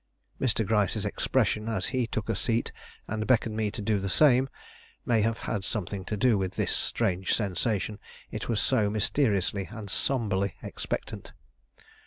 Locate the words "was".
8.49-8.59